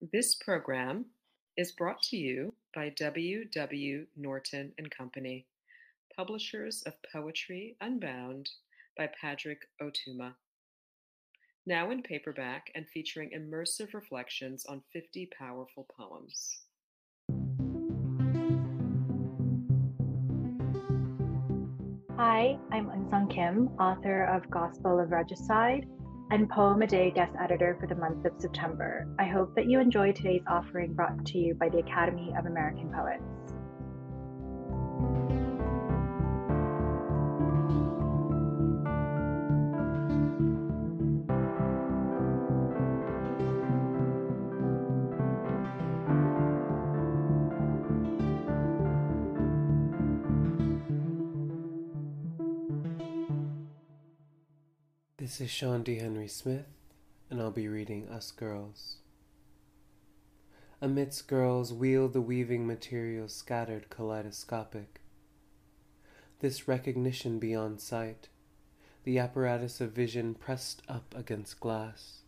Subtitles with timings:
[0.00, 1.04] This program
[1.58, 3.44] is brought to you by W.
[3.44, 4.06] W.
[4.16, 5.46] Norton and Company,
[6.16, 8.48] publishers of Poetry Unbound
[8.96, 10.32] by Padraig Ó Tuama.
[11.66, 16.62] Now in paperback and featuring immersive reflections on 50 powerful poems.
[22.16, 25.86] Hi, I'm Eunsong Kim, author of Gospel of Regicide
[26.30, 29.08] and Poem a Day guest editor for the month of September.
[29.18, 32.90] I hope that you enjoy today's offering brought to you by the Academy of American
[32.92, 33.22] Poets.
[55.20, 55.96] This is Sean D.
[55.96, 56.64] Henry Smith,
[57.28, 58.96] and I'll be reading Us Girls.
[60.80, 65.02] Amidst girls wheel the weaving material scattered kaleidoscopic.
[66.38, 68.30] This recognition beyond sight,
[69.04, 72.22] the apparatus of vision pressed up against glass,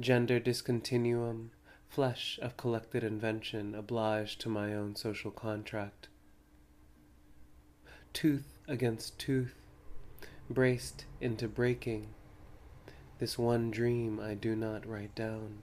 [0.00, 1.50] gender discontinuum,
[1.90, 6.08] flesh of collected invention obliged to my own social contract.
[8.14, 9.60] Tooth against tooth,
[10.50, 12.08] braced into breaking
[13.18, 15.62] this one dream I do not write down,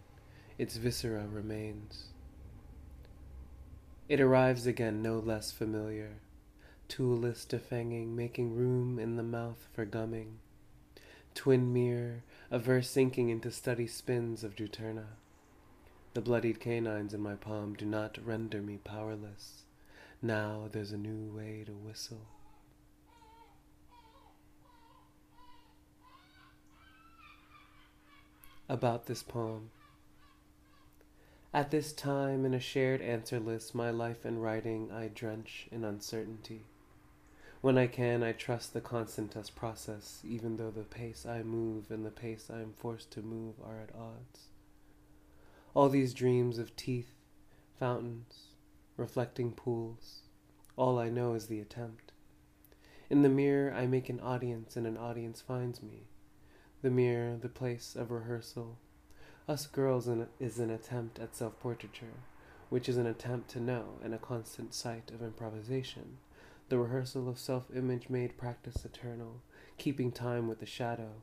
[0.58, 2.06] its viscera remains.
[4.08, 6.14] It arrives again no less familiar,
[6.88, 10.40] toolless defanging, making room in the mouth for gumming.
[11.36, 15.18] Twin mirror, a verse sinking into steady spins of Juturna.
[16.14, 19.64] The bloodied canines in my palm do not render me powerless.
[20.22, 22.28] Now there's a new way to whistle.
[28.72, 29.70] About this poem.
[31.54, 35.84] At this time, in a shared answer list, my life and writing I drench in
[35.84, 36.64] uncertainty.
[37.60, 41.92] When I can, I trust the constant test process, even though the pace I move
[41.92, 44.48] and the pace I am forced to move are at odds.
[45.74, 47.12] All these dreams of teeth,
[47.78, 48.52] fountains,
[48.96, 50.22] reflecting pools,
[50.78, 52.14] all I know is the attempt.
[53.10, 56.08] In the mirror, I make an audience, and an audience finds me.
[56.82, 58.76] The mirror, the place of rehearsal.
[59.48, 60.10] Us Girls
[60.40, 62.24] is an attempt at self portraiture,
[62.70, 66.18] which is an attempt to know and a constant sight of improvisation.
[66.70, 69.44] The rehearsal of self image made practice eternal,
[69.78, 71.22] keeping time with the shadow.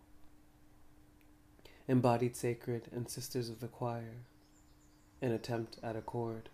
[1.88, 4.26] Embodied sacred and sisters of the choir,
[5.20, 6.50] an attempt at accord.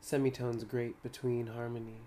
[0.00, 2.00] Semitones grate between harmony.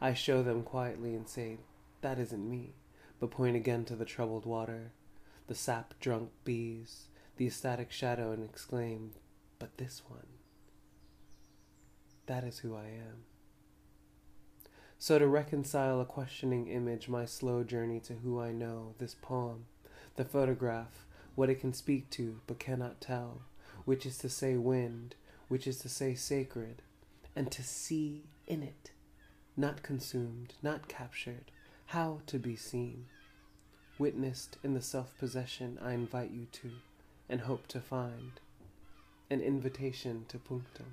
[0.00, 1.58] I show them quietly and say,
[2.00, 2.72] That isn't me,
[3.18, 4.92] but point again to the troubled water
[5.50, 7.06] the sap drunk bees,
[7.36, 9.10] the ecstatic shadow, and exclaim,
[9.58, 10.28] But this one,
[12.26, 13.24] that is who I am.
[14.96, 19.64] So, to reconcile a questioning image, my slow journey to who I know, this poem,
[20.14, 23.42] the photograph, what it can speak to but cannot tell,
[23.84, 25.16] which is to say wind,
[25.48, 26.80] which is to say sacred,
[27.34, 28.92] and to see in it,
[29.56, 31.50] not consumed, not captured,
[31.86, 33.06] how to be seen
[34.00, 36.70] witnessed in the self possession I invite you to
[37.28, 38.40] and hope to find
[39.28, 40.86] an invitation to punctum.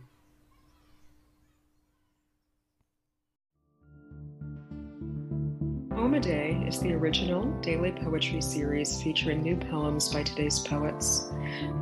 [5.90, 11.32] Poem a Day is the original daily poetry series featuring new poems by today's poets.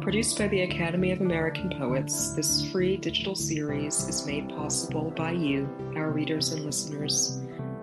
[0.02, 5.32] Produced by the Academy of American Poets, this free digital series is made possible by
[5.32, 7.45] you, our readers and listeners.